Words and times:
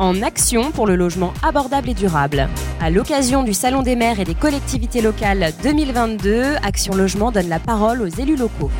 en 0.00 0.22
action 0.22 0.72
pour 0.72 0.86
le 0.86 0.96
logement 0.96 1.34
abordable 1.42 1.90
et 1.90 1.94
durable. 1.94 2.48
À 2.80 2.88
l'occasion 2.88 3.44
du 3.44 3.52
Salon 3.52 3.82
des 3.82 3.96
maires 3.96 4.18
et 4.18 4.24
des 4.24 4.34
collectivités 4.34 5.02
locales 5.02 5.52
2022, 5.62 6.56
Action 6.62 6.94
Logement 6.94 7.30
donne 7.30 7.50
la 7.50 7.58
parole 7.58 8.00
aux 8.00 8.06
élus 8.06 8.36
locaux. 8.36 8.70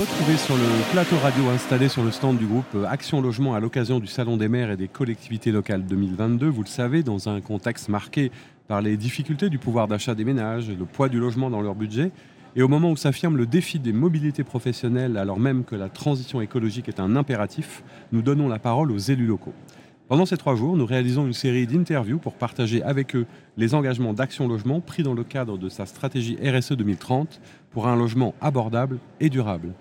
Retrouver 0.00 0.38
sur 0.38 0.56
le 0.56 0.92
plateau 0.92 1.16
radio 1.22 1.50
installé 1.50 1.90
sur 1.90 2.02
le 2.02 2.10
stand 2.10 2.38
du 2.38 2.46
groupe 2.46 2.74
Action 2.88 3.20
Logement 3.20 3.54
à 3.54 3.60
l'occasion 3.60 3.98
du 4.00 4.06
Salon 4.06 4.38
des 4.38 4.48
maires 4.48 4.70
et 4.70 4.78
des 4.78 4.88
collectivités 4.88 5.52
locales 5.52 5.84
2022. 5.84 6.48
Vous 6.48 6.62
le 6.62 6.68
savez, 6.68 7.02
dans 7.02 7.28
un 7.28 7.42
contexte 7.42 7.90
marqué 7.90 8.32
par 8.66 8.80
les 8.80 8.96
difficultés 8.96 9.50
du 9.50 9.58
pouvoir 9.58 9.88
d'achat 9.88 10.14
des 10.14 10.24
ménages, 10.24 10.70
le 10.70 10.86
poids 10.86 11.10
du 11.10 11.18
logement 11.18 11.50
dans 11.50 11.60
leur 11.60 11.74
budget, 11.74 12.12
et 12.56 12.62
au 12.62 12.68
moment 12.68 12.90
où 12.90 12.96
s'affirme 12.96 13.36
le 13.36 13.46
défi 13.46 13.78
des 13.78 13.92
mobilités 13.92 14.44
professionnelles, 14.44 15.16
alors 15.16 15.40
même 15.40 15.64
que 15.64 15.74
la 15.74 15.88
transition 15.88 16.40
écologique 16.40 16.88
est 16.88 17.00
un 17.00 17.16
impératif, 17.16 17.82
nous 18.12 18.22
donnons 18.22 18.48
la 18.48 18.58
parole 18.58 18.92
aux 18.92 18.98
élus 18.98 19.26
locaux. 19.26 19.54
Pendant 20.06 20.26
ces 20.26 20.36
trois 20.36 20.54
jours, 20.54 20.76
nous 20.76 20.86
réalisons 20.86 21.26
une 21.26 21.32
série 21.32 21.66
d'interviews 21.66 22.18
pour 22.18 22.34
partager 22.34 22.82
avec 22.82 23.16
eux 23.16 23.26
les 23.56 23.74
engagements 23.74 24.12
d'Action 24.12 24.46
Logement 24.46 24.80
pris 24.80 25.02
dans 25.02 25.14
le 25.14 25.24
cadre 25.24 25.56
de 25.56 25.68
sa 25.68 25.86
stratégie 25.86 26.36
RSE 26.44 26.72
2030 26.72 27.40
pour 27.70 27.88
un 27.88 27.96
logement 27.96 28.34
abordable 28.40 28.98
et 29.18 29.30
durable. 29.30 29.72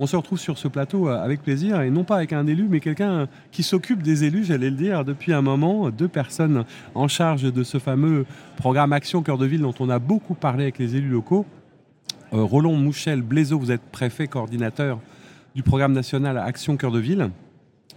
On 0.00 0.06
se 0.06 0.16
retrouve 0.16 0.38
sur 0.38 0.58
ce 0.58 0.68
plateau 0.68 1.08
euh, 1.08 1.22
avec 1.22 1.42
plaisir, 1.42 1.80
et 1.82 1.90
non 1.90 2.04
pas 2.04 2.16
avec 2.16 2.32
un 2.32 2.46
élu, 2.46 2.66
mais 2.68 2.78
quelqu'un 2.78 3.26
qui 3.50 3.64
s'occupe 3.64 4.02
des 4.02 4.24
élus, 4.24 4.44
j'allais 4.44 4.70
le 4.70 4.76
dire, 4.76 5.04
depuis 5.04 5.32
un 5.32 5.42
moment, 5.42 5.90
deux 5.90 6.08
personnes 6.08 6.64
en 6.94 7.08
charge 7.08 7.52
de 7.52 7.62
ce 7.64 7.78
fameux 7.78 8.24
programme 8.56 8.92
Action 8.92 9.22
Cœur 9.22 9.38
de 9.38 9.46
Ville 9.46 9.62
dont 9.62 9.74
on 9.80 9.90
a 9.90 9.98
beaucoup 9.98 10.34
parlé 10.34 10.62
avec 10.64 10.78
les 10.78 10.96
élus 10.96 11.08
locaux. 11.08 11.46
Euh, 12.34 12.42
Roland 12.42 12.74
Mouchel 12.74 13.22
Blaiseau, 13.22 13.58
vous 13.58 13.70
êtes 13.70 13.80
préfet 13.80 14.26
coordinateur 14.26 15.00
du 15.54 15.62
programme 15.62 15.92
national 15.92 16.36
Action 16.36 16.76
Cœur 16.76 16.92
de 16.92 16.98
Ville. 16.98 17.30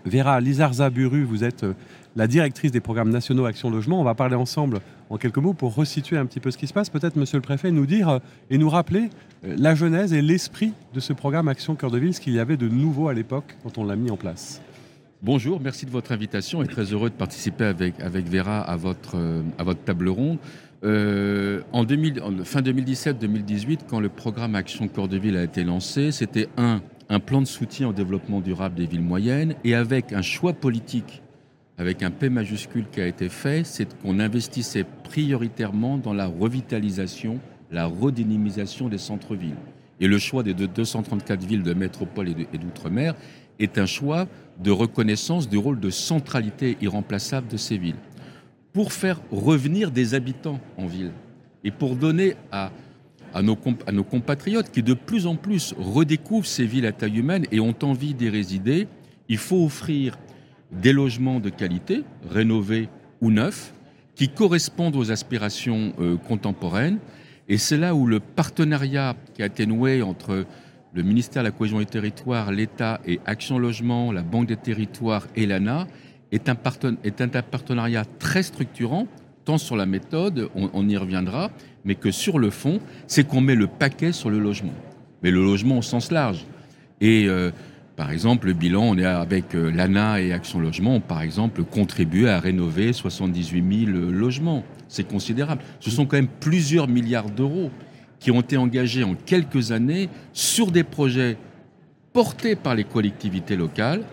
Vera 0.06 0.40
Lizarza-Buru, 0.40 1.24
vous 1.24 1.44
êtes 1.44 1.64
euh, 1.64 1.74
la 2.16 2.28
directrice 2.28 2.72
des 2.72 2.80
programmes 2.80 3.10
nationaux 3.10 3.46
Action 3.46 3.70
Logement. 3.70 4.00
On 4.00 4.06
va 4.06 4.16
parler 4.16 4.36
ensemble 4.36 4.80
en 5.10 5.18
quelques 5.18 5.38
mots 5.38 5.54
pour 5.54 5.76
resituer 5.76 6.18
un 6.18 6.26
petit 6.26 6.40
peu 6.40 6.50
ce 6.50 6.58
qui 6.58 6.66
se 6.66 6.74
passe. 6.74 6.90
Peut-être, 6.90 7.18
monsieur 7.18 7.38
le 7.38 7.42
préfet, 7.42 7.72
nous 7.72 7.86
dire 7.86 8.08
euh, 8.08 8.20
et 8.50 8.58
nous 8.58 8.70
rappeler 8.70 9.10
la 9.44 9.76
genèse 9.76 10.14
et 10.14 10.22
l'esprit 10.22 10.72
de 10.94 11.00
ce 11.02 11.12
programme 11.12 11.50
Action 11.50 11.76
Cœur 11.76 11.92
de 11.92 11.98
Ville, 11.98 12.14
ce 12.14 12.22
qu'il 12.22 12.34
y 12.34 12.40
avait 12.40 12.58
de 12.58 12.70
nouveau 12.70 13.10
à 13.10 13.14
l'époque 13.14 13.58
quand 13.64 13.78
on 13.78 13.84
l'a 13.84 13.98
mis 13.98 14.12
en 14.12 14.18
place. 14.18 14.62
Bonjour, 15.22 15.60
merci 15.60 15.86
de 15.86 15.92
votre 15.92 16.14
invitation 16.14 16.64
et 16.64 16.68
très 16.68 16.94
heureux 16.94 17.10
de 17.10 17.16
participer 17.16 17.66
avec, 17.66 18.00
avec 18.00 18.28
Vera 18.28 18.62
à 18.62 18.76
votre, 18.76 19.18
à 19.60 19.64
votre 19.64 19.84
table 19.84 20.10
ronde. 20.10 20.40
Euh, 20.84 21.62
en, 21.72 21.84
2000, 21.84 22.22
en, 22.22 22.44
fin 22.44 22.62
2017-2018, 22.62 23.82
quand 23.88 24.00
le 24.00 24.10
programme 24.10 24.56
Action 24.56 24.88
Cœur 24.88 25.08
de 25.08 25.18
Ville 25.18 25.38
a 25.38 25.44
été 25.44 25.64
lancé, 25.64 26.12
c'était 26.12 26.48
un, 26.58 26.82
un 27.10 27.20
plan 27.20 27.42
de 27.42 27.48
soutien 27.48 27.90
au 27.90 27.94
développement 27.94 28.40
durable 28.40 28.76
des 28.76 28.88
villes 28.88 29.04
moyennes 29.04 29.54
et 29.64 29.76
avec 29.76 30.12
un 30.12 30.24
choix 30.24 30.54
politique, 30.54 31.22
avec 31.78 32.02
un 32.02 32.10
P 32.10 32.30
majuscule 32.30 32.86
qui 32.92 33.00
a 33.00 33.08
été 33.08 33.30
fait, 33.30 33.64
c'est 33.64 33.88
qu'on 34.00 34.20
investissait 34.20 34.86
prioritairement 35.04 35.98
dans 35.98 36.14
la 36.14 36.26
revitalisation, 36.26 37.40
la 37.72 37.86
redynamisation 37.86 38.90
des 38.90 38.98
centres-villes. 38.98 39.58
Et 40.00 40.08
le 40.08 40.18
choix 40.18 40.42
des 40.42 40.56
234 40.56 41.44
villes 41.44 41.64
de 41.64 41.76
métropole 41.76 42.30
et 42.30 42.58
d'outre-mer 42.58 43.14
est 43.60 43.78
un 43.78 43.86
choix 43.86 44.28
de 44.60 44.72
reconnaissance 44.72 45.48
du 45.48 45.58
rôle 45.58 45.80
de 45.80 45.92
centralité 45.92 46.76
irremplaçable 46.82 47.48
de 47.48 47.58
ces 47.58 47.78
villes 47.78 47.96
pour 48.74 48.94
faire 48.94 49.20
revenir 49.32 49.92
des 49.92 50.14
habitants 50.14 50.60
en 50.78 50.88
ville 50.88 51.12
et 51.64 51.72
pour 51.72 51.96
donner 51.96 52.36
à, 52.52 52.72
nos 53.42 53.56
compatriotes 54.04 54.72
qui 54.72 54.84
de 54.84 54.94
plus 54.94 55.26
en 55.26 55.36
plus 55.36 55.74
redécouvrent 55.78 56.46
ces 56.46 56.66
villes 56.66 56.86
à 56.86 56.92
taille 56.92 57.20
humaine 57.20 57.46
et 57.52 57.60
ont 57.60 57.76
envie 57.84 58.14
d'y 58.14 58.30
résider, 58.30 58.88
il 59.30 59.38
faut 59.38 59.64
offrir 59.64 60.18
des 60.72 60.94
logements 60.94 61.40
de 61.40 61.50
qualité, 61.50 62.04
rénovés 62.30 62.90
ou 63.22 63.32
neufs, 63.32 63.74
qui 64.16 64.30
correspondent 64.30 64.96
aux 64.96 65.12
aspirations 65.12 65.94
euh, 66.00 66.18
contemporaines. 66.18 67.00
Et 67.48 67.58
c'est 67.58 67.78
là 67.78 67.96
où 67.96 68.06
le 68.06 68.20
partenariat 68.20 69.16
qui 69.34 69.44
a 69.44 69.46
été 69.46 69.66
noué 69.66 70.02
entre 70.02 70.46
le 70.94 71.04
ministère 71.04 71.44
de 71.44 71.48
la 71.48 71.52
Cohésion 71.52 71.80
des 71.80 71.86
Territoires, 71.86 72.52
l'État 72.52 73.00
et 73.06 73.20
Action 73.26 73.58
Logement, 73.58 74.12
la 74.12 74.24
Banque 74.24 74.48
des 74.48 74.58
Territoires 74.58 75.28
et 75.36 75.46
l'ANA 75.46 75.88
est 76.32 76.50
un, 76.50 76.56
partenariat 76.56 78.06
très 78.20 78.44
structurant, 78.44 79.08
tant 79.46 79.58
sur 79.58 79.76
la 79.76 79.86
méthode, 79.86 80.50
on, 80.56 80.88
y 80.88 80.98
reviendra, 80.98 81.52
mais 81.84 81.96
que 81.96 82.12
sur 82.12 82.40
le 82.40 82.50
fond, 82.50 82.80
c'est 83.08 83.28
qu'on 83.28 83.42
met 83.42 83.56
le 83.56 83.68
paquet 83.68 84.12
sur 84.12 84.30
le 84.30 84.40
logement. 84.40 84.74
Mais 85.24 85.32
le 85.32 85.44
logement 85.44 85.80
au 85.80 85.82
sens 85.82 86.12
large. 86.12 86.46
Et 87.02 87.26
euh, 87.28 87.52
par 87.96 88.12
exemple, 88.12 88.48
le 88.48 88.54
bilan, 88.54 88.84
on 88.84 88.98
est 88.98 89.06
avec 89.06 89.54
euh, 89.54 89.70
l'ANA 89.72 90.22
et 90.22 90.32
Action 90.32 90.60
Logement, 90.60 91.00
par 91.00 91.22
exemple 91.22 91.64
contribué 91.64 92.30
à 92.30 92.40
rénover 92.40 92.94
78 92.94 93.86
000 93.86 93.98
logements. 94.12 94.64
C'est 94.88 95.08
considérable. 95.08 95.62
Ce 95.80 95.92
sont 95.92 96.06
quand 96.06 96.18
même 96.18 96.28
plusieurs 96.40 96.88
milliards 96.88 97.30
d'euros 97.30 97.72
qui 98.20 98.32
ont 98.32 98.42
été 98.42 98.58
engagés 98.58 99.04
en 99.04 99.16
quelques 99.16 99.72
années 99.72 100.10
sur 100.32 100.72
des 100.72 100.84
projets 100.84 101.38
portés 102.14 102.56
par 102.56 102.76
les 102.76 102.84
collectivités 102.84 103.56
locales, 103.56 104.04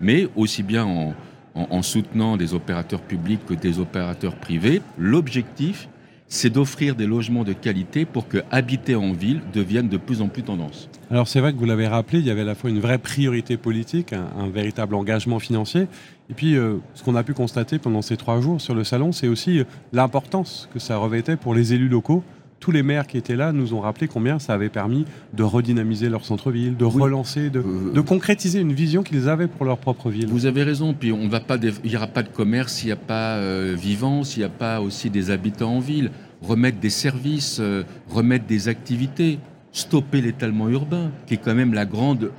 mais 0.00 0.28
aussi 0.36 0.62
bien 0.62 0.84
en, 0.84 1.14
en, 1.56 1.82
soutenant 1.82 2.36
des 2.36 2.54
opérateurs 2.54 3.00
publics 3.00 3.44
que 3.46 3.54
des 3.54 3.78
opérateurs 3.78 4.36
privés. 4.36 4.82
L'objectif, 4.98 5.88
c'est 6.28 6.50
d'offrir 6.50 6.94
des 6.94 7.06
logements 7.06 7.44
de 7.44 7.52
qualité 7.52 8.04
pour 8.04 8.28
que 8.28 8.38
habiter 8.50 8.94
en 8.94 9.12
ville 9.12 9.40
devienne 9.52 9.88
de 9.88 9.96
plus 9.96 10.22
en 10.22 10.28
plus 10.28 10.42
tendance. 10.42 10.88
Alors 11.10 11.28
c'est 11.28 11.40
vrai 11.40 11.52
que 11.52 11.58
vous 11.58 11.66
l'avez 11.66 11.86
rappelé, 11.86 12.18
il 12.18 12.26
y 12.26 12.30
avait 12.30 12.40
à 12.40 12.44
la 12.44 12.54
fois 12.56 12.68
une 12.68 12.80
vraie 12.80 12.98
priorité 12.98 13.56
politique, 13.56 14.12
un, 14.12 14.48
véritable 14.48 14.94
engagement 14.96 15.38
financier, 15.38 15.86
et 16.28 16.34
puis 16.34 16.56
euh, 16.56 16.78
ce 16.94 17.04
qu'on 17.04 17.14
a 17.14 17.22
pu 17.22 17.32
constater 17.32 17.78
pendant 17.78 18.02
ces 18.02 18.16
trois 18.16 18.40
jours 18.40 18.60
sur 18.60 18.74
le 18.74 18.82
salon, 18.82 19.12
c'est 19.12 19.28
aussi 19.28 19.60
euh, 19.60 19.64
l'importance 19.92 20.68
que 20.74 20.80
ça 20.80 20.96
revêtait 20.96 21.36
pour 21.36 21.54
les 21.54 21.74
élus 21.74 21.88
locaux 21.88 22.24
tous 22.66 22.72
les 22.72 22.82
maires 22.82 23.06
qui 23.06 23.16
étaient 23.16 23.36
là 23.36 23.52
nous 23.52 23.74
ont 23.74 23.80
rappelé 23.80 24.08
combien 24.08 24.40
ça 24.40 24.52
avait 24.52 24.70
permis 24.70 25.04
de 25.32 25.44
redynamiser 25.44 26.08
leur 26.08 26.24
centre-ville, 26.24 26.76
de 26.76 26.84
relancer, 26.84 27.48
de, 27.48 27.60
euh, 27.60 27.92
de, 27.92 28.00
concrétiser 28.00 28.58
une 28.58 28.72
vision 28.72 29.04
qu'ils 29.04 29.28
avaient 29.28 29.46
pour 29.46 29.64
leur 29.64 29.78
propre 29.78 30.10
ville. 30.10 30.26
Vous 30.26 30.46
avez 30.46 30.64
raison, 30.64 30.92
puis 30.92 31.12
on 31.12 31.28
va 31.28 31.38
pas, 31.38 31.58
il 31.62 31.90
n'y 31.90 31.96
aura 31.96 32.08
pas 32.08 32.24
de 32.24 32.28
commerce 32.28 32.72
s'il 32.72 32.88
n'y 32.88 32.92
a 32.92 32.96
pas 32.96 33.36
euh, 33.36 33.76
vivant, 33.78 34.24
s'il 34.24 34.40
n'y 34.40 34.46
a 34.46 34.48
pas 34.48 34.80
aussi 34.80 35.10
des 35.10 35.30
habitants 35.30 35.76
en 35.76 35.78
ville. 35.78 36.10
Remettre 36.42 36.80
des 36.80 36.90
services, 36.90 37.58
euh, 37.60 37.84
remettre 38.10 38.46
des 38.46 38.66
activités, 38.66 39.38
stopper 39.70 40.20
l'étalement 40.20 40.68
urbain, 40.68 41.12
qui 41.28 41.34
est 41.34 41.40
quand 41.40 41.54
même 41.54 41.72
la 41.72 41.84
grande 41.84 42.32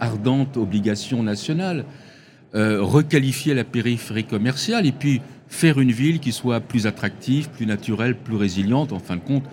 ardente 0.00 0.56
obligation 0.56 1.22
nationale. 1.22 1.84
requalifier 2.52 3.54
la 3.54 3.62
périphérie 3.62 4.24
commerciale 4.24 4.84
et 4.84 4.90
puis 4.90 5.20
faire 5.50 5.80
une 5.80 5.90
ville 5.90 6.20
qui 6.20 6.32
soit 6.32 6.60
plus 6.60 6.86
attractive, 6.86 7.50
plus 7.50 7.66
naturelle, 7.66 8.16
plus 8.16 8.36
résiliente, 8.36 8.92
en 8.92 9.00
fin 9.00 9.16
de 9.16 9.20
compte, 9.20 9.44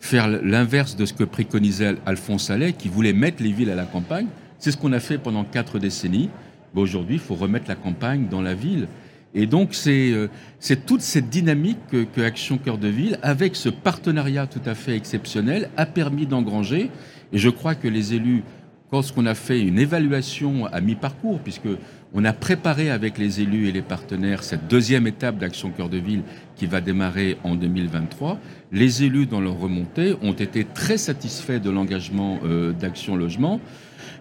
faire 0.00 0.28
l'inverse 0.28 0.96
de 0.96 1.06
ce 1.06 1.14
que 1.14 1.24
préconisait 1.24 1.94
Alphonse 2.04 2.50
Allais, 2.50 2.74
qui 2.74 2.88
voulait 2.88 3.14
mettre 3.14 3.42
les 3.42 3.52
villes 3.52 3.70
à 3.70 3.76
la 3.76 3.84
campagne. 3.86 4.26
C'est 4.58 4.72
ce 4.72 4.76
qu'on 4.76 4.92
a 4.92 5.00
fait 5.00 5.16
pendant 5.16 5.44
quatre 5.44 5.78
décennies. 5.78 6.28
Aujourd'hui, 6.74 7.14
il 7.16 7.20
faut 7.20 7.36
remettre 7.36 7.66
la 7.68 7.76
campagne 7.76 8.26
dans 8.28 8.42
la 8.42 8.54
ville. 8.54 8.88
Et 9.32 9.46
donc, 9.46 9.74
c'est 9.74 10.10
euh, 10.10 10.28
toute 10.86 11.00
cette 11.00 11.30
dynamique 11.30 11.78
que, 11.90 12.04
que, 12.04 12.20
Action 12.20 12.58
Cœur 12.58 12.76
de 12.76 12.88
Ville, 12.88 13.18
avec 13.22 13.54
ce 13.54 13.68
partenariat 13.68 14.46
tout 14.48 14.60
à 14.66 14.74
fait 14.74 14.96
exceptionnel, 14.96 15.70
a 15.76 15.86
permis 15.86 16.26
d'engranger. 16.26 16.90
Et 17.32 17.38
je 17.38 17.48
crois 17.48 17.76
que 17.76 17.88
les 17.88 18.14
élus, 18.14 18.42
lorsqu'on 18.94 19.26
a 19.26 19.34
fait 19.34 19.60
une 19.60 19.80
évaluation 19.80 20.66
à 20.66 20.80
mi-parcours, 20.80 21.40
puisque 21.40 21.68
on 22.14 22.24
a 22.24 22.32
préparé 22.32 22.90
avec 22.90 23.18
les 23.18 23.40
élus 23.40 23.66
et 23.68 23.72
les 23.72 23.82
partenaires 23.82 24.44
cette 24.44 24.68
deuxième 24.68 25.08
étape 25.08 25.36
d'Action 25.36 25.70
Cœur 25.70 25.88
de 25.88 25.98
Ville 25.98 26.22
qui 26.54 26.66
va 26.66 26.80
démarrer 26.80 27.36
en 27.42 27.56
2023. 27.56 28.38
Les 28.70 29.02
élus, 29.02 29.26
dans 29.26 29.40
leur 29.40 29.58
remontée, 29.58 30.14
ont 30.22 30.32
été 30.32 30.64
très 30.64 30.96
satisfaits 30.96 31.58
de 31.58 31.70
l'engagement 31.70 32.38
euh, 32.44 32.72
d'Action 32.72 33.16
Logement 33.16 33.60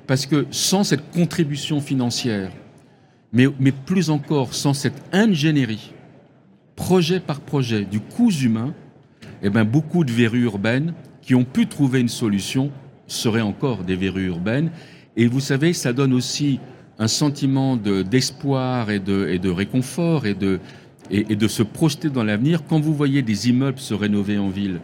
parce 0.08 0.26
que 0.26 0.48
sans 0.50 0.84
cette 0.84 1.12
contribution 1.12 1.80
financière, 1.80 2.52
mais, 3.32 3.48
plus 3.86 4.10
encore 4.10 4.56
sans 4.56 4.74
cette 4.74 5.04
ingénierie, 5.12 5.94
projet 6.76 7.20
par 7.20 7.42
projet, 7.42 7.86
du 7.86 8.00
coût 8.00 8.32
humain, 8.32 8.74
eh 9.44 9.52
ben, 9.52 9.66
beaucoup 9.66 10.04
de 10.04 10.12
verrues 10.12 10.46
urbaines 10.46 10.96
qui 11.22 11.36
ont 11.36 11.46
pu 11.46 11.68
trouver 11.68 12.00
une 12.00 12.10
solution 12.10 12.72
seraient 13.08 13.42
encore 13.42 13.84
des 13.84 13.96
verrues 13.96 14.28
urbaines. 14.28 14.72
Et 15.16 15.28
vous 15.28 15.40
savez, 15.40 15.74
ça 15.74 15.94
donne 15.94 16.14
aussi 16.14 16.60
un 17.00 17.08
sentiment 17.08 17.76
d'espoir 17.76 18.90
et, 18.90 19.00
de, 19.00 19.28
et 19.28 19.40
de 19.40 19.50
réconfort 19.50 20.26
et 20.26 20.34
de, 20.34 20.60
et, 21.10 21.36
de 21.36 21.48
se 21.48 21.64
projeter 21.64 22.10
dans 22.10 22.24
l'avenir. 22.24 22.62
Quand 22.68 22.80
vous 22.80 22.94
voyez 22.94 23.22
des 23.22 23.50
immeubles 23.50 23.80
se 23.80 23.94
rénover 23.94 24.38
en 24.38 24.50
ville, 24.50 24.80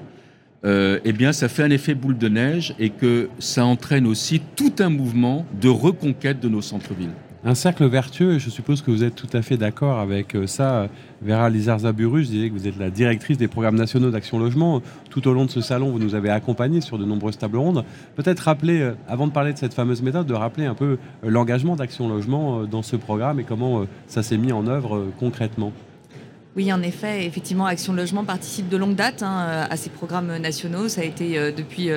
euh, 0.66 1.00
eh 1.06 1.14
bien, 1.14 1.32
ça 1.32 1.48
fait 1.48 1.64
un 1.64 1.70
effet 1.70 1.96
boule 1.96 2.18
de 2.18 2.28
neige 2.28 2.76
et 2.80 2.90
que 2.90 3.30
ça 3.40 3.66
entraîne 3.66 4.06
aussi 4.06 4.42
tout 4.56 4.74
un 4.80 4.90
mouvement 4.90 5.46
de 5.62 5.70
reconquête 5.70 6.40
de 6.40 6.50
nos 6.50 6.62
centres-villes. 6.62 7.14
Un 7.46 7.56
cercle 7.56 7.86
vertueux, 7.86 8.38
je 8.38 8.50
suppose 8.50 8.82
que 8.82 8.92
vous 8.92 9.04
êtes 9.04 9.16
tout 9.16 9.30
à 9.32 9.42
fait 9.42 9.56
d'accord 9.56 10.00
avec 10.00 10.36
euh, 10.36 10.46
ça. 10.46 10.90
Vera 11.22 11.50
Lizarza-Buru, 11.50 12.24
je 12.24 12.30
disais 12.30 12.50
que 12.50 12.54
vous 12.54 12.68
êtes 12.68 12.78
la 12.78 12.90
directrice 12.90 13.38
des 13.38 13.48
programmes 13.48 13.78
nationaux 13.78 14.12
d'Action 14.12 14.40
Logement. 14.40 14.82
Tout 15.10 15.26
au 15.28 15.34
long 15.34 15.46
de 15.46 15.50
ce 15.50 15.62
salon, 15.62 15.90
vous 15.90 16.00
nous 16.00 16.16
avez 16.16 16.30
accompagnés 16.30 16.82
sur 16.82 16.98
de 16.98 17.06
nombreuses 17.06 17.38
tables 17.38 17.58
rondes. 17.58 17.86
Peut-être 18.16 18.40
rappeler, 18.40 18.82
euh, 18.82 18.94
avant 19.08 19.26
de 19.26 19.32
parler 19.32 19.54
de 19.54 19.58
cette 19.58 19.74
fameuse 19.74 20.02
méthode, 20.02 20.28
de 20.28 20.34
rappeler 20.34 20.66
un 20.66 20.76
peu 20.76 20.98
euh, 21.24 21.30
l'engagement 21.30 21.78
d'Action 21.78 22.10
Logement 22.10 22.64
dans 22.64 22.84
ce 22.84 22.98
programme 22.98 23.40
et 23.40 23.44
comment 23.46 23.86
ça 24.08 24.22
s'est 24.22 24.38
mis 24.38 24.52
en 24.52 24.68
œuvre 24.68 25.08
concrètement. 25.20 25.72
Oui, 26.58 26.74
en 26.74 26.82
effet, 26.82 27.26
effectivement, 27.26 27.68
Action 27.68 27.94
Logement 27.94 28.26
participe 28.26 28.68
de 28.68 28.76
longue 28.76 28.96
date 28.96 29.24
hein, 29.24 29.66
à 29.70 29.78
ces 29.78 29.90
programmes 29.90 30.38
nationaux. 30.38 30.90
Ça 30.90 31.02
a 31.02 31.04
été 31.06 31.54
depuis 31.54 31.90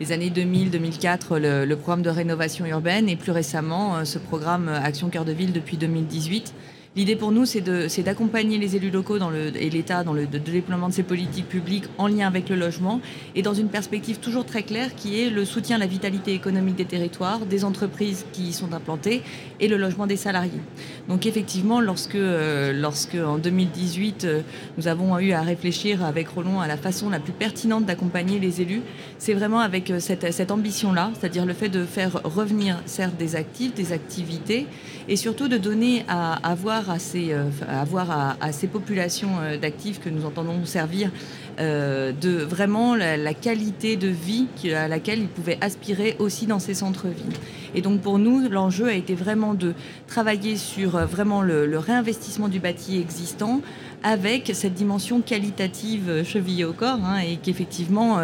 les 0.00 0.12
années 0.12 0.30
2000-2004 0.30 1.36
le, 1.38 1.74
programme 1.74 2.02
de 2.02 2.10
rénovation 2.10 2.64
urbaine 2.66 3.08
et 3.08 3.16
plus 3.16 3.32
récemment 3.32 3.96
euh, 3.96 4.04
ce 4.04 4.18
programme 4.18 4.68
euh, 4.68 4.80
Action 4.80 5.08
Cœur 5.08 5.24
de 5.24 5.32
Ville 5.32 5.52
depuis 5.52 5.76
2018 5.76 6.54
L'idée 6.96 7.16
pour 7.16 7.32
nous, 7.32 7.44
c'est 7.44 8.02
d'accompagner 8.02 8.58
les 8.58 8.74
élus 8.74 8.90
locaux 8.90 9.18
et 9.54 9.70
l'État 9.70 10.04
dans 10.04 10.14
le 10.14 10.26
déploiement 10.26 10.88
de 10.88 10.94
ces 10.94 11.02
politiques 11.02 11.48
publiques 11.48 11.84
en 11.98 12.08
lien 12.08 12.26
avec 12.26 12.48
le 12.48 12.56
logement 12.56 13.00
et 13.34 13.42
dans 13.42 13.54
une 13.54 13.68
perspective 13.68 14.18
toujours 14.18 14.46
très 14.46 14.62
claire 14.62 14.94
qui 14.94 15.20
est 15.20 15.30
le 15.30 15.44
soutien 15.44 15.76
à 15.76 15.78
la 15.78 15.86
vitalité 15.86 16.32
économique 16.32 16.76
des 16.76 16.86
territoires, 16.86 17.40
des 17.40 17.64
entreprises 17.64 18.24
qui 18.32 18.48
y 18.48 18.52
sont 18.52 18.72
implantées 18.72 19.22
et 19.60 19.68
le 19.68 19.76
logement 19.76 20.06
des 20.06 20.16
salariés. 20.16 20.60
Donc 21.08 21.26
effectivement, 21.26 21.80
lorsque, 21.80 22.14
euh, 22.14 22.72
lorsque 22.72 23.14
en 23.14 23.38
2018, 23.38 24.24
euh, 24.24 24.40
nous 24.76 24.88
avons 24.88 25.18
eu 25.18 25.32
à 25.32 25.42
réfléchir 25.42 26.04
avec 26.04 26.28
Roland 26.28 26.60
à 26.60 26.66
la 26.66 26.76
façon 26.76 27.10
la 27.10 27.20
plus 27.20 27.32
pertinente 27.32 27.84
d'accompagner 27.84 28.38
les 28.38 28.60
élus, 28.60 28.82
c'est 29.18 29.34
vraiment 29.34 29.60
avec 29.60 29.90
euh, 29.90 30.00
cette, 30.00 30.50
ambition-là, 30.50 31.10
c'est-à-dire 31.18 31.44
le 31.44 31.54
fait 31.54 31.68
de 31.68 31.84
faire 31.84 32.20
revenir 32.24 32.80
certes 32.86 33.16
des 33.16 33.36
actifs, 33.36 33.74
des 33.74 33.92
activités, 33.92 34.66
et 35.08 35.16
surtout 35.16 35.48
de 35.48 35.58
donner 35.58 36.04
à, 36.08 36.34
à 36.48 36.54
à 36.86 36.98
ces, 36.98 37.32
euh, 37.32 37.44
avoir 37.68 38.36
à, 38.40 38.52
ces 38.52 38.68
populations 38.68 39.40
euh, 39.40 39.56
d'actifs 39.56 40.00
que 40.00 40.08
nous 40.08 40.24
entendons 40.24 40.64
servir 40.64 41.10
euh, 41.58 42.12
de 42.12 42.30
vraiment 42.30 42.94
la, 42.94 43.34
qualité 43.34 43.96
de 43.96 44.08
vie 44.08 44.46
à 44.74 44.86
laquelle 44.86 45.20
ils 45.20 45.28
pouvaient 45.28 45.58
aspirer 45.60 46.14
aussi 46.18 46.46
dans 46.46 46.58
ces 46.58 46.74
centres-villes. 46.74 47.36
Et 47.74 47.82
donc 47.82 48.00
pour 48.00 48.18
nous, 48.18 48.48
l'enjeu 48.48 48.86
a 48.86 48.92
été 48.92 49.14
vraiment 49.14 49.54
de 49.54 49.74
travailler 50.06 50.56
sur 50.56 50.90
vraiment 51.06 51.42
le, 51.42 51.78
réinvestissement 51.78 52.48
du 52.48 52.60
bâti 52.60 52.98
existant 52.98 53.60
avec 54.02 54.52
cette 54.54 54.74
dimension 54.74 55.20
qualitative 55.20 56.22
chevillée 56.24 56.64
au 56.64 56.72
corps 56.72 57.00
hein, 57.04 57.18
et 57.18 57.36
qu'effectivement 57.36 58.18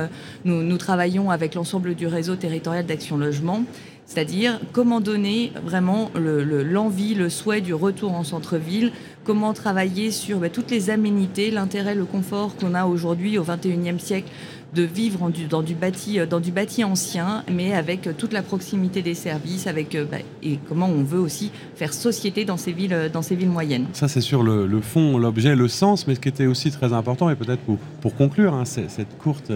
nous 0.45 0.79
travaillons 0.79 1.31
avec 1.31 1.55
l'ensemble 1.55 1.95
du 1.95 2.07
réseau 2.07 2.37
territorial 2.37 2.87
d'action 2.87 3.17
logement 3.17 3.65
c'est-à-dire 4.07 4.61
comment 4.73 5.01
donner 5.01 5.53
vraiment 5.65 6.11
l'envie, 6.15 7.15
le, 7.15 7.29
souhait 7.29 7.61
du 7.61 7.75
retour 7.75 8.13
en 8.13 8.23
centre-ville, 8.23 8.93
comment 9.25 9.53
travailler 9.55 10.11
sur 10.11 10.39
bah, 10.39 10.51
toutes 10.51 10.71
les 10.71 10.91
aménités, 10.91 11.51
l'intérêt, 11.51 11.95
le 11.95 12.05
confort 12.05 12.55
qu'on 12.57 12.75
a 12.75 12.85
aujourd'hui 12.85 13.39
au 13.39 13.45
XXIe 13.45 13.99
siècle 13.99 14.29
de 14.75 14.83
vivre 14.83 15.31
dans, 15.49 15.63
du 15.63 15.75
bâti, 15.75 16.19
dans 16.29 16.41
du 16.41 16.51
bâti 16.51 16.85
ancien, 16.85 17.45
mais 17.51 17.75
avec 17.75 18.09
toute 18.19 18.33
la 18.33 18.43
proximité 18.43 19.03
des 19.03 19.15
services, 19.15 19.67
avec, 19.67 19.97
bah, 20.11 20.19
et 20.43 20.59
comment 20.69 20.89
on 20.89 21.05
veut 21.05 21.21
aussi 21.21 21.51
faire 21.77 21.95
société 21.95 22.45
dans 22.45 22.57
ces 22.57 22.73
villes, 22.73 23.11
dans 23.13 23.23
ces 23.23 23.37
villes 23.37 23.51
moyennes. 23.51 23.87
Ça, 23.93 24.09
c'est 24.09 24.21
sur 24.21 24.43
le, 24.43 24.81
fond, 24.81 25.17
l'objet, 25.17 25.55
le 25.55 25.69
sens, 25.69 26.07
mais 26.07 26.17
ce 26.17 26.21
qui 26.21 26.29
était 26.29 26.47
aussi 26.47 26.71
très 26.71 26.93
important, 26.93 27.31
et 27.31 27.37
peut-être 27.37 27.63
pour, 28.01 28.17
conclure 28.17 28.53
hein, 28.55 28.65
cette 28.65 29.17
courte 29.19 29.53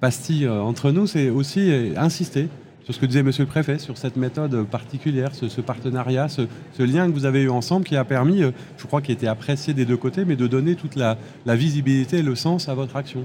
pastille 0.00 0.44
euh, 0.44 0.60
entre 0.60 0.90
nous, 0.90 1.06
c'est 1.06 1.30
aussi 1.30 1.70
euh, 1.70 1.94
insister 1.96 2.48
sur 2.86 2.94
ce 2.94 3.00
que 3.00 3.06
disait 3.06 3.24
Monsieur 3.24 3.42
le 3.42 3.48
Préfet, 3.48 3.80
sur 3.80 3.98
cette 3.98 4.14
méthode 4.14 4.64
particulière, 4.64 5.34
ce, 5.34 5.60
partenariat, 5.60 6.28
ce, 6.28 6.46
lien 6.78 7.08
que 7.08 7.12
vous 7.12 7.24
avez 7.24 7.42
eu 7.42 7.50
ensemble 7.50 7.84
qui 7.84 7.96
a 7.96 8.04
permis, 8.04 8.44
euh, 8.44 8.52
je 8.78 8.86
crois, 8.86 9.02
qui 9.02 9.10
était 9.10 9.26
apprécié 9.26 9.74
des 9.74 9.84
deux 9.84 9.96
côtés, 9.96 10.24
mais 10.24 10.36
de 10.36 10.46
donner 10.46 10.76
toute 10.76 10.94
la, 10.94 11.18
visibilité 11.46 12.18
et 12.18 12.22
le 12.22 12.36
sens 12.36 12.68
à 12.68 12.74
votre 12.74 12.94
action. 12.94 13.24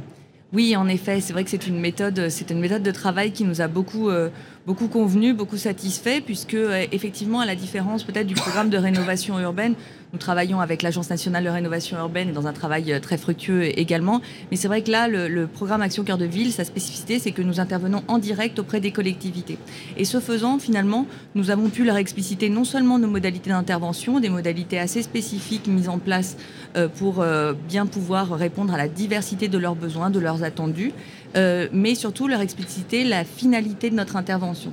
Oui, 0.52 0.76
en 0.76 0.88
effet, 0.88 1.22
c'est 1.22 1.32
vrai 1.32 1.44
que 1.44 1.52
c'est 1.52 1.68
une 1.68 1.80
méthode, 1.80 2.30
c'est 2.30 2.50
une 2.50 2.60
méthode 2.60 2.82
de 2.82 2.90
travail 2.90 3.34
qui 3.34 3.44
nous 3.44 3.62
a 3.62 3.68
beaucoup, 3.68 4.10
euh, 4.10 4.30
beaucoup 4.66 4.88
convenu, 4.88 5.34
beaucoup 5.34 5.58
satisfait, 5.58 6.22
puisque 6.22 6.54
euh, 6.54 6.86
effectivement, 6.92 7.40
à 7.40 7.46
la 7.46 7.56
différence 7.56 8.04
peut-être 8.04 8.28
du 8.28 8.36
programme 8.36 8.70
de 8.70 8.78
rénovation 8.78 9.40
urbaine, 9.40 9.74
nous 10.14 10.20
travaillons 10.20 10.60
avec 10.60 10.82
l'Agence 10.82 11.10
nationale 11.10 11.44
de 11.44 11.50
rénovation 11.50 11.98
urbaine 11.98 12.30
et 12.30 12.32
dans 12.32 12.46
un 12.46 12.54
travail 12.54 12.92
euh, 12.92 13.00
très 13.00 13.18
fructueux 13.18 13.78
également. 13.80 14.22
Mais 14.52 14.58
c'est 14.58 14.68
vrai 14.68 14.84
que 14.84 14.92
là, 14.92 15.08
le, 15.08 15.48
programme 15.48 15.82
Action 15.82 16.04
Cœur 16.04 16.18
de 16.18 16.26
Ville, 16.26 16.52
sa 16.52 16.64
spécificité, 16.64 17.18
c'est 17.18 17.32
que 17.32 17.42
nous 17.42 17.60
intervenons 17.60 18.04
en 18.08 18.20
direct 18.20 18.60
auprès 18.60 18.80
des 18.80 18.92
collectivités. 18.92 19.58
Et 19.98 20.06
ce 20.06 20.20
faisant, 20.20 20.60
finalement, 20.60 21.08
nous 21.34 21.50
avons 21.50 21.70
pu 21.70 21.84
leur 21.84 21.98
expliciter 21.98 22.50
non 22.50 22.64
seulement 22.64 23.00
nos 23.00 23.08
modalités 23.08 23.50
d'intervention, 23.50 24.20
des 24.20 24.30
modalités 24.30 24.78
assez 24.78 25.02
spécifiques 25.02 25.68
mises 25.68 25.90
en 25.90 25.98
place 25.98 26.38
euh, 26.78 26.88
pour 26.88 27.24
bien 27.68 27.86
pouvoir 27.86 28.32
répondre 28.32 28.74
à 28.74 28.78
la 28.78 28.88
diversité 28.88 29.48
de 29.48 29.58
leurs 29.58 29.76
besoins, 29.76 30.10
de 30.10 30.20
leurs 30.20 30.44
attendus, 30.44 30.94
euh, 31.36 31.68
mais 31.72 31.96
surtout 31.96 32.28
leur 32.28 32.42
expliciter 32.42 33.04
la 33.04 33.24
finalité 33.24 33.90
de 33.90 33.96
notre 33.96 34.16
intervention, 34.16 34.72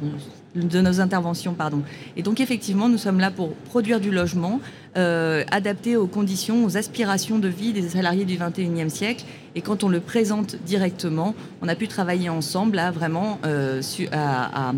de 0.55 0.81
nos 0.81 1.01
interventions, 1.01 1.55
pardon. 1.55 1.83
Et 2.17 2.23
donc 2.23 2.41
effectivement, 2.41 2.89
nous 2.89 2.99
sommes 2.99 3.21
là 3.21 3.31
pour 3.31 3.53
produire 3.55 4.01
du 4.01 4.11
logement, 4.11 4.61
euh, 4.97 5.45
adapté 5.51 5.97
aux 5.97 6.07
conditions, 6.07 6.65
aux 6.65 6.77
aspirations 6.77 7.39
de 7.39 7.49
vie 7.49 7.73
des 7.73 7.91
salariés 7.91 8.25
du 8.25 8.37
21e 8.37 8.89
siècle. 8.89 9.25
Et 9.55 9.61
quand 9.61 9.85
on 9.85 9.89
le 9.89 10.01
présente 10.01 10.57
directement, 10.65 11.35
on 11.63 11.69
a 11.69 11.75
pu 11.75 11.87
travailler 11.87 12.29
ensemble 12.29 12.79
à 12.79 12.91
vraiment 12.91 13.39
euh, 13.45 13.81
à, 14.13 14.73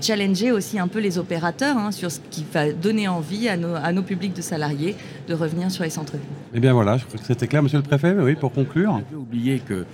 challenger 0.00 0.52
aussi 0.52 0.78
un 0.78 0.88
peu 0.88 1.00
les 1.00 1.18
opérateurs 1.18 1.76
hein, 1.76 1.90
sur 1.90 2.10
ce 2.10 2.20
qui 2.30 2.44
va 2.52 2.72
donner 2.72 3.08
envie 3.08 3.48
à 3.48 3.56
nos, 3.56 3.74
à 3.74 3.92
nos 3.92 4.02
publics 4.02 4.34
de 4.34 4.42
salariés 4.42 4.94
de 5.26 5.34
revenir 5.34 5.70
sur 5.70 5.84
les 5.84 5.90
centres-villes. 5.90 6.26
Eh 6.54 6.60
bien 6.60 6.72
voilà, 6.72 6.98
je 6.98 7.04
crois 7.04 7.18
que 7.18 7.26
c'était 7.26 7.46
clair, 7.46 7.62
Monsieur 7.62 7.78
le 7.78 7.84
Préfet. 7.84 8.14
Mais 8.14 8.22
oui, 8.22 8.34
pour 8.34 8.52
conclure. 8.52 9.00
Je 9.10 9.16
oublier 9.16 9.60
que 9.60 9.84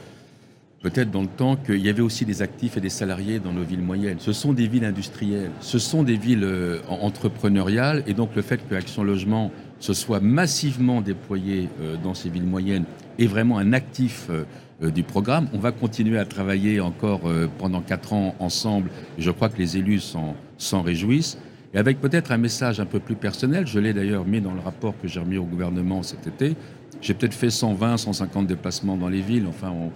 peut-être 0.82 1.10
dans 1.10 1.22
le 1.22 1.28
temps 1.28 1.56
qu'il 1.56 1.78
y 1.78 1.88
avait 1.88 2.02
aussi 2.02 2.24
des 2.24 2.42
actifs 2.42 2.76
et 2.76 2.80
des 2.80 2.90
salariés 2.90 3.38
dans 3.38 3.52
nos 3.52 3.62
villes 3.62 3.82
moyennes. 3.82 4.18
Ce 4.18 4.32
sont 4.32 4.52
des 4.52 4.66
villes 4.66 4.84
industrielles, 4.84 5.52
ce 5.60 5.78
sont 5.78 6.02
des 6.02 6.16
villes 6.16 6.44
euh, 6.44 6.80
entrepreneuriales, 6.88 8.02
et 8.06 8.14
donc 8.14 8.30
le 8.34 8.42
fait 8.42 8.60
que 8.68 8.74
Action 8.74 9.04
Logement 9.04 9.52
se 9.78 9.94
soit 9.94 10.20
massivement 10.20 11.00
déployé 11.00 11.68
euh, 11.80 11.96
dans 12.02 12.14
ces 12.14 12.28
villes 12.28 12.42
moyennes 12.44 12.84
est 13.18 13.26
vraiment 13.26 13.58
un 13.58 13.72
actif 13.72 14.28
euh, 14.30 14.90
du 14.90 15.04
programme. 15.04 15.48
On 15.52 15.58
va 15.58 15.70
continuer 15.70 16.18
à 16.18 16.24
travailler 16.24 16.80
encore 16.80 17.20
pendant 17.56 17.80
quatre 17.80 18.12
ans 18.14 18.34
ensemble, 18.40 18.90
je 19.16 19.30
crois 19.30 19.48
que 19.48 19.58
les 19.58 19.76
élus 19.76 20.12
s'en 20.58 20.82
réjouissent. 20.82 21.38
Et 21.72 21.78
avec 21.78 22.00
peut-être 22.00 22.32
un 22.32 22.36
message 22.36 22.80
un 22.80 22.84
peu 22.84 22.98
plus 22.98 23.14
personnel, 23.14 23.64
je 23.68 23.78
l'ai 23.78 23.92
d'ailleurs 23.92 24.24
mis 24.24 24.40
dans 24.40 24.52
le 24.52 24.58
rapport 24.58 24.94
que 25.00 25.06
j'ai 25.06 25.20
remis 25.20 25.38
au 25.38 25.44
gouvernement 25.44 26.02
cet 26.02 26.26
été. 26.26 26.56
J'ai 27.00 27.14
peut-être 27.14 27.34
fait 27.34 27.50
120, 27.50 27.96
150 27.96 28.48
déplacements 28.48 28.96
dans 28.96 29.08
les 29.08 29.20
villes. 29.20 29.46
Enfin, 29.48 29.70
on, 29.70 29.92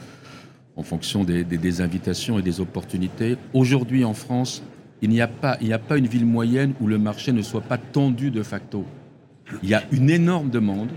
en 0.77 0.83
fonction 0.83 1.25
des, 1.25 1.81
invitations 1.81 2.39
et 2.39 2.43
des 2.43 2.61
opportunités. 2.61 3.37
Aujourd'hui 3.55 4.05
en 4.05 4.15
France, 4.15 4.63
il 5.03 5.11
n'y 5.11 5.21
a, 5.21 5.29
pas, 5.29 5.59
une 5.61 6.07
ville 6.07 6.27
moyenne 6.27 6.75
où 6.81 6.87
le 6.87 6.99
marché 6.99 7.33
ne 7.33 7.43
soit 7.43 7.61
pas 7.61 7.79
tendu 7.79 8.31
de 8.31 8.43
facto. 8.43 8.85
Il 9.63 9.69
y 9.69 9.75
a 9.75 9.83
une 9.93 10.11
énorme 10.11 10.51
demande, 10.51 10.91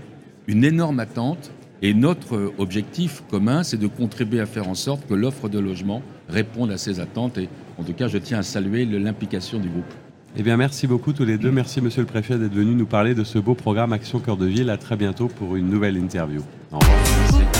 une 0.46 0.64
énorme 0.64 1.00
attente, 1.00 1.50
et 1.82 1.94
notre 1.94 2.52
objectif 2.58 3.22
commun, 3.30 3.62
c'est 3.62 3.78
de 3.78 3.86
contribuer 3.86 4.40
à 4.40 4.46
faire 4.46 4.68
en 4.68 4.74
sorte 4.74 5.06
que 5.06 5.14
l'offre 5.14 5.48
de 5.48 5.58
logement 5.58 6.02
réponde 6.28 6.70
à 6.70 6.76
ces 6.76 7.00
attentes. 7.00 7.38
Et 7.38 7.48
en 7.78 7.84
tout 7.84 7.94
cas, 7.94 8.06
je 8.06 8.18
tiens 8.18 8.40
à 8.40 8.42
saluer 8.42 8.84
l'implication 8.84 9.58
du 9.58 9.68
groupe. 9.70 9.92
Eh 10.36 10.42
bien, 10.42 10.58
merci 10.58 10.86
beaucoup 10.86 11.12
tous 11.12 11.24
les 11.24 11.38
deux. 11.38 11.50
Merci, 11.50 11.80
monsieur 11.80 12.02
le 12.02 12.06
préfet, 12.06 12.38
d'être 12.38 12.54
venu 12.54 12.74
nous 12.74 12.86
parler 12.86 13.14
de 13.14 13.24
ce 13.24 13.38
beau 13.38 13.54
programme 13.54 13.94
Action 13.94 14.20
Cœur 14.20 14.36
de 14.36 14.46
Ville. 14.46 14.68
À 14.68 14.76
très 14.76 14.96
bientôt 14.96 15.28
pour 15.28 15.56
une 15.56 15.70
nouvelle 15.70 15.96
interview. 15.96 16.42
Au 16.70 16.78
revoir 16.78 17.59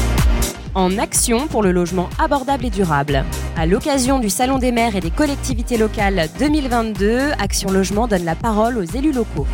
en 0.75 0.99
action 0.99 1.47
pour 1.47 1.63
le 1.63 1.73
logement 1.73 2.09
abordable 2.19 2.67
et 2.67 2.71
durable. 2.71 3.25
À 3.57 3.67
l'occasion 3.67 4.19
du 4.19 4.31
Salon 4.31 4.59
des 4.59 4.73
maires 4.73 4.97
et 4.97 5.01
des 5.01 5.11
collectivités 5.11 5.77
locales 5.77 6.29
2022, 6.39 7.33
Action 7.39 7.71
Logement 7.71 8.07
donne 8.07 8.25
la 8.25 8.35
parole 8.35 8.79
aux 8.79 8.85
élus 8.85 9.13
locaux. 9.13 9.47